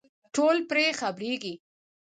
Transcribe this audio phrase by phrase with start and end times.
[0.35, 1.53] ټول پرې خبرېږي.